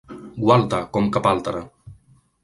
[0.45, 1.61] Gualta, com cap altre!